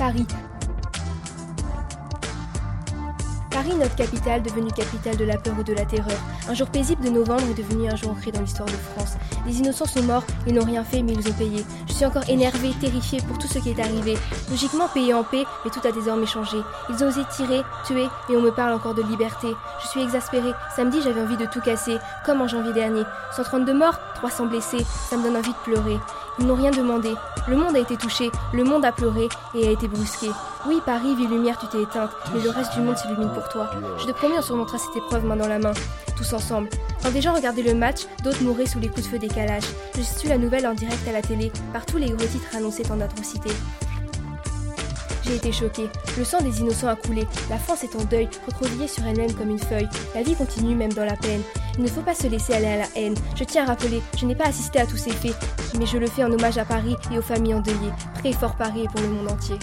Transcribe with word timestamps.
Paris. 0.00 0.49
Paris, 3.60 3.76
notre 3.76 3.94
capitale, 3.94 4.42
devenue 4.42 4.72
capitale 4.72 5.18
de 5.18 5.24
la 5.26 5.36
peur 5.36 5.52
ou 5.58 5.62
de 5.62 5.74
la 5.74 5.84
terreur. 5.84 6.16
Un 6.48 6.54
jour 6.54 6.66
paisible 6.68 7.04
de 7.04 7.10
novembre 7.10 7.42
est 7.50 7.62
devenu 7.62 7.90
un 7.90 7.94
jour 7.94 8.12
ancré 8.12 8.32
dans 8.32 8.40
l'histoire 8.40 8.66
de 8.66 8.72
France. 8.72 9.16
Les 9.46 9.58
innocents 9.58 9.84
sont 9.84 10.02
morts, 10.02 10.24
ils 10.46 10.54
n'ont 10.54 10.64
rien 10.64 10.82
fait, 10.82 11.02
mais 11.02 11.12
ils 11.12 11.28
ont 11.28 11.34
payé. 11.34 11.62
Je 11.86 11.92
suis 11.92 12.06
encore 12.06 12.26
énervé, 12.30 12.70
terrifié 12.80 13.18
pour 13.28 13.36
tout 13.36 13.48
ce 13.48 13.58
qui 13.58 13.68
est 13.68 13.78
arrivé. 13.78 14.16
Logiquement 14.48 14.88
payé 14.88 15.12
en 15.12 15.24
paix, 15.24 15.44
mais 15.62 15.70
tout 15.70 15.86
a 15.86 15.92
désormais 15.92 16.24
changé. 16.24 16.56
Ils 16.88 17.04
ont 17.04 17.08
osé 17.08 17.20
tirer, 17.36 17.60
tuer, 17.86 18.06
et 18.30 18.36
on 18.38 18.40
me 18.40 18.50
parle 18.50 18.72
encore 18.72 18.94
de 18.94 19.02
liberté. 19.02 19.48
Je 19.82 19.88
suis 19.88 20.00
exaspéré. 20.00 20.52
Samedi, 20.74 21.02
j'avais 21.04 21.20
envie 21.20 21.36
de 21.36 21.44
tout 21.44 21.60
casser, 21.60 21.98
comme 22.24 22.40
en 22.40 22.48
janvier 22.48 22.72
dernier. 22.72 23.02
132 23.36 23.74
morts, 23.74 24.00
300 24.14 24.46
blessés, 24.46 24.86
ça 25.10 25.18
me 25.18 25.22
donne 25.22 25.36
envie 25.36 25.52
de 25.52 25.64
pleurer. 25.64 26.00
Ils 26.38 26.46
n'ont 26.46 26.54
rien 26.54 26.70
demandé. 26.70 27.12
Le 27.46 27.56
monde 27.58 27.76
a 27.76 27.80
été 27.80 27.98
touché, 27.98 28.30
le 28.54 28.64
monde 28.64 28.86
a 28.86 28.92
pleuré 28.92 29.28
et 29.54 29.68
a 29.68 29.70
été 29.70 29.86
brusqué. 29.86 30.30
Oui, 30.66 30.82
Paris, 30.84 31.16
vie 31.16 31.26
lumière, 31.26 31.58
tu 31.58 31.66
t'es 31.68 31.82
éteinte, 31.82 32.10
mais 32.34 32.40
le 32.40 32.50
reste 32.50 32.74
du 32.74 32.80
monde 32.80 32.96
s'illumine 32.96 33.30
pour 33.32 33.48
toi. 33.48 33.70
Je 33.98 34.04
te 34.04 34.12
promets, 34.12 34.38
on 34.38 34.42
surmontera 34.42 34.76
cette 34.76 34.94
épreuve 34.94 35.24
main 35.24 35.36
dans 35.36 35.48
la 35.48 35.58
main, 35.58 35.72
tous 36.18 36.34
ensemble. 36.34 36.68
Quand 37.02 37.10
des 37.10 37.22
gens 37.22 37.32
regardaient 37.32 37.62
le 37.62 37.74
match, 37.74 38.00
d'autres 38.22 38.42
mouraient 38.42 38.66
sous 38.66 38.78
les 38.78 38.88
coups 38.88 39.04
de 39.04 39.08
feu 39.08 39.18
des 39.18 39.28
calages. 39.28 39.64
Je 39.96 40.02
suis 40.02 40.28
la 40.28 40.36
nouvelle 40.36 40.66
en 40.66 40.74
direct 40.74 41.08
à 41.08 41.12
la 41.12 41.22
télé, 41.22 41.50
partout 41.72 41.96
les 41.96 42.10
gros 42.10 42.26
titres 42.26 42.54
annonçaient 42.54 42.90
en 42.90 43.00
atrocité. 43.00 43.48
J'ai 45.24 45.36
été 45.36 45.50
choquée. 45.50 45.88
Le 46.18 46.24
sang 46.24 46.42
des 46.42 46.60
innocents 46.60 46.88
a 46.88 46.96
coulé. 46.96 47.26
La 47.48 47.56
France 47.56 47.82
est 47.84 47.96
en 47.96 48.04
deuil, 48.04 48.28
recroquevillée 48.46 48.88
sur 48.88 49.06
elle-même 49.06 49.32
comme 49.32 49.50
une 49.50 49.58
feuille. 49.58 49.88
La 50.14 50.22
vie 50.22 50.34
continue 50.34 50.74
même 50.74 50.92
dans 50.92 51.06
la 51.06 51.16
peine. 51.16 51.42
Il 51.78 51.84
ne 51.84 51.88
faut 51.88 52.02
pas 52.02 52.14
se 52.14 52.26
laisser 52.26 52.52
aller 52.52 52.66
à 52.66 52.76
la 52.78 52.86
haine. 52.96 53.14
Je 53.34 53.44
tiens 53.44 53.64
à 53.64 53.68
rappeler, 53.68 54.02
je 54.18 54.26
n'ai 54.26 54.34
pas 54.34 54.48
assisté 54.48 54.78
à 54.78 54.86
tous 54.86 54.98
ces 54.98 55.12
faits, 55.12 55.36
mais 55.78 55.86
je 55.86 55.96
le 55.96 56.06
fais 56.06 56.24
en 56.24 56.32
hommage 56.32 56.58
à 56.58 56.66
Paris 56.66 56.96
et 57.12 57.18
aux 57.18 57.22
familles 57.22 57.54
endeuillées. 57.54 57.92
Très 58.18 58.32
fort 58.32 58.56
Paris 58.56 58.84
et 58.84 58.88
pour 58.88 59.00
le 59.00 59.08
monde 59.08 59.30
entier. 59.30 59.56